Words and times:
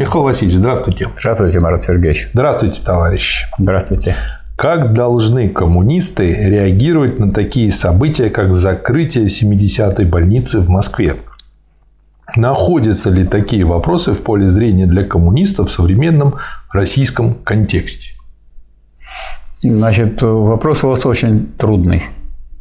Михаил 0.00 0.24
Васильевич, 0.24 0.56
здравствуйте. 0.56 1.08
Здравствуйте, 1.18 1.60
Марат 1.60 1.82
Сергеевич. 1.82 2.30
Здравствуйте, 2.32 2.82
товарищ. 2.82 3.44
Здравствуйте. 3.58 4.16
Как 4.56 4.94
должны 4.94 5.50
коммунисты 5.50 6.32
реагировать 6.32 7.18
на 7.18 7.30
такие 7.30 7.70
события, 7.70 8.30
как 8.30 8.54
закрытие 8.54 9.26
70-й 9.26 10.06
больницы 10.06 10.60
в 10.60 10.70
Москве? 10.70 11.16
Находятся 12.34 13.10
ли 13.10 13.26
такие 13.26 13.66
вопросы 13.66 14.14
в 14.14 14.22
поле 14.22 14.48
зрения 14.48 14.86
для 14.86 15.04
коммунистов 15.04 15.68
в 15.68 15.70
современном 15.70 16.36
российском 16.72 17.34
контексте? 17.34 18.12
Значит, 19.60 20.22
вопрос 20.22 20.82
у 20.82 20.88
вас 20.88 21.04
очень 21.04 21.46
трудный. 21.58 22.04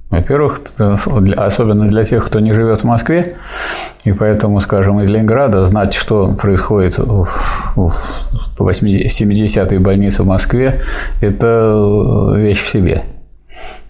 Во-первых, 0.09 0.61
особенно 1.37 1.87
для 1.87 2.03
тех, 2.03 2.25
кто 2.25 2.39
не 2.39 2.51
живет 2.51 2.81
в 2.81 2.83
Москве, 2.83 3.35
и 4.05 4.11
поэтому, 4.11 4.59
скажем, 4.59 4.99
из 5.01 5.07
Ленинграда 5.07 5.63
знать, 5.65 5.93
что 5.93 6.27
происходит 6.27 6.97
в 6.97 7.27
70-й 7.75 9.77
больнице 9.77 10.23
в 10.23 10.25
Москве, 10.25 10.73
это 11.21 12.33
вещь 12.35 12.63
в 12.63 12.69
себе. 12.69 13.03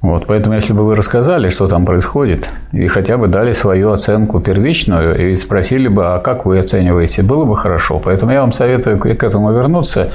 Вот, 0.01 0.27
поэтому, 0.27 0.55
если 0.55 0.71
бы 0.71 0.85
вы 0.85 0.95
рассказали, 0.95 1.49
что 1.49 1.67
там 1.67 1.85
происходит, 1.85 2.49
и 2.71 2.87
хотя 2.87 3.17
бы 3.17 3.27
дали 3.27 3.51
свою 3.51 3.91
оценку 3.91 4.39
первичную, 4.39 5.31
и 5.31 5.35
спросили 5.35 5.89
бы, 5.89 6.15
а 6.15 6.19
как 6.19 6.45
вы 6.45 6.57
оцениваете, 6.57 7.21
было 7.21 7.43
бы 7.43 7.57
хорошо. 7.57 7.99
Поэтому 7.99 8.31
я 8.31 8.39
вам 8.39 8.53
советую 8.53 8.97
к 8.97 9.23
этому 9.23 9.51
вернуться 9.51 10.07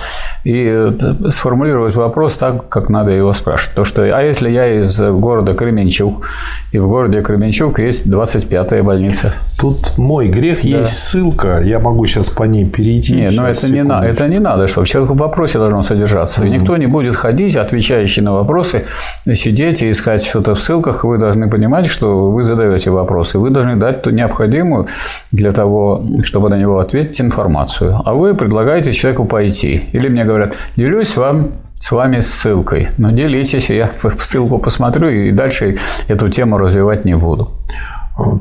и 0.44 0.66
э, 0.66 1.30
сформулировать 1.30 1.94
вопрос 1.96 2.38
так, 2.38 2.66
как 2.70 2.88
надо 2.88 3.10
его 3.10 3.34
спрашивать. 3.34 3.76
То, 3.76 3.84
что, 3.84 4.02
а 4.02 4.22
если 4.22 4.48
я 4.48 4.80
из 4.80 4.98
города 5.00 5.52
Кременчуг, 5.52 6.26
и 6.72 6.78
в 6.78 6.88
городе 6.88 7.20
Кременчуг 7.20 7.78
есть 7.78 8.06
25-я 8.06 8.82
больница? 8.82 9.34
Тут 9.64 9.96
мой 9.96 10.28
грех, 10.28 10.58
да. 10.62 10.68
есть 10.68 10.92
ссылка, 10.92 11.62
я 11.64 11.80
могу 11.80 12.04
сейчас 12.04 12.28
по 12.28 12.42
ней 12.42 12.66
перейти. 12.66 13.14
Нет, 13.14 13.32
но 13.34 13.48
это 13.48 13.72
не, 13.72 13.82
на, 13.82 14.04
это 14.04 14.28
не 14.28 14.38
надо, 14.38 14.68
чтобы 14.68 14.86
человек 14.86 15.12
в 15.12 15.16
вопросе 15.16 15.58
должно 15.58 15.80
содержаться. 15.80 16.42
Mm-hmm. 16.42 16.48
И 16.48 16.50
никто 16.50 16.76
не 16.76 16.86
будет 16.86 17.16
ходить, 17.16 17.56
отвечающий 17.56 18.20
на 18.20 18.34
вопросы, 18.34 18.84
сидеть 19.32 19.80
и 19.80 19.90
искать 19.90 20.22
что-то 20.22 20.54
в 20.54 20.60
ссылках, 20.60 21.04
вы 21.04 21.16
должны 21.16 21.48
понимать, 21.48 21.86
что 21.86 22.30
вы 22.30 22.42
задаете 22.42 22.90
вопросы, 22.90 23.38
вы 23.38 23.48
должны 23.48 23.76
дать 23.76 24.02
ту 24.02 24.10
необходимую 24.10 24.86
для 25.32 25.50
того, 25.50 26.04
чтобы 26.24 26.50
на 26.50 26.58
него 26.58 26.78
ответить 26.78 27.22
информацию. 27.22 28.02
А 28.04 28.12
вы 28.12 28.34
предлагаете 28.34 28.92
человеку 28.92 29.24
пойти. 29.24 29.80
Или 29.92 30.08
мне 30.08 30.24
говорят, 30.24 30.54
делюсь 30.76 31.16
вам 31.16 31.52
с 31.72 31.90
вами 31.90 32.20
ссылкой. 32.20 32.88
Но 32.98 33.12
делитесь, 33.12 33.70
я 33.70 33.88
ссылку 34.18 34.58
посмотрю 34.58 35.08
и 35.08 35.32
дальше 35.32 35.78
эту 36.08 36.28
тему 36.28 36.58
развивать 36.58 37.06
не 37.06 37.14
буду. 37.14 37.50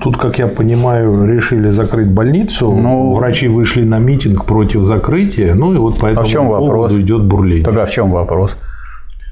Тут, 0.02 0.17
как 0.17 0.38
я 0.38 0.47
понимаю, 0.47 1.25
решили 1.25 1.69
закрыть 1.69 2.07
больницу. 2.07 2.71
Ну, 2.71 3.16
Врачи 3.16 3.47
вышли 3.47 3.83
на 3.83 3.97
митинг 3.97 4.45
против 4.45 4.83
закрытия. 4.83 5.55
Ну 5.55 5.73
и 5.73 5.77
вот 5.77 5.99
по 5.99 6.07
этому 6.07 6.21
а 6.21 6.23
в 6.23 6.27
чем 6.27 6.47
вопрос? 6.47 6.93
идет 6.93 7.23
бурление. 7.23 7.65
Тогда 7.65 7.85
в 7.85 7.89
чем 7.91 8.11
вопрос? 8.11 8.55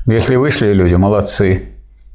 Если 0.08 0.36
вышли 0.36 0.73
люди, 0.73 0.95
молодцы. 0.95 1.64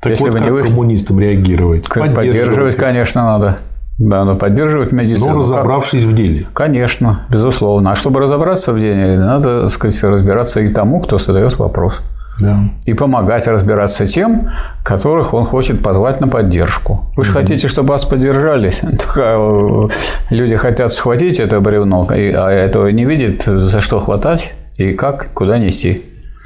Так 0.00 0.10
Если 0.10 0.24
вот 0.24 0.32
вы 0.32 0.38
как 0.38 0.48
не 0.48 0.52
вы... 0.52 0.62
коммунистам 0.64 1.20
реагировать? 1.20 1.88
Поддерживать, 1.88 2.14
поддерживать, 2.16 2.76
конечно, 2.76 3.22
надо. 3.22 3.58
Да, 3.98 4.24
но 4.24 4.36
поддерживать 4.36 4.92
медицину. 4.92 5.30
Но 5.30 5.38
разобравшись 5.38 6.02
как? 6.02 6.12
в 6.12 6.14
деле. 6.14 6.46
Конечно, 6.52 7.20
безусловно. 7.30 7.92
А 7.92 7.94
чтобы 7.94 8.20
разобраться 8.20 8.72
в 8.72 8.80
деле, 8.80 9.18
надо, 9.18 9.62
так 9.62 9.72
сказать, 9.72 10.02
разбираться 10.02 10.60
и 10.60 10.68
тому, 10.68 11.00
кто 11.00 11.18
задает 11.18 11.58
вопрос. 11.58 12.00
Да. 12.40 12.58
И 12.84 12.92
помогать 12.92 13.46
разбираться 13.46 14.06
тем, 14.06 14.50
которых 14.84 15.32
он 15.32 15.44
хочет 15.46 15.82
позвать 15.82 16.20
на 16.20 16.28
поддержку. 16.28 16.98
Вы 17.16 17.24
же 17.24 17.32
хотите, 17.32 17.66
чтобы 17.68 17.90
вас 17.90 18.04
поддержали. 18.04 18.74
Э, 19.18 19.88
люди 20.30 20.56
хотят 20.56 20.92
схватить 20.92 21.40
это 21.40 21.60
бревно, 21.60 22.06
а 22.10 22.50
этого 22.50 22.88
не 22.88 23.04
видят, 23.06 23.44
за 23.44 23.80
что 23.80 23.98
хватать 23.98 24.52
и 24.76 24.92
как, 24.92 25.32
куда 25.32 25.58
нести. 25.58 26.02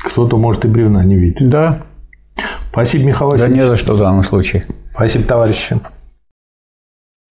Кто-то, 0.07 0.39
может, 0.39 0.65
и 0.65 0.69
бревна 0.69 1.03
не 1.05 1.17
видит. 1.17 1.49
Да, 1.49 1.81
Спасибо, 2.71 3.05
Михаил 3.05 3.31
Васильевич. 3.33 3.57
Да 3.57 3.63
не 3.63 3.69
за 3.69 3.77
что 3.77 3.95
в 3.95 3.99
данном 3.99 4.23
случае. 4.23 4.63
Спасибо, 4.95 5.25
товарищи. 5.25 5.79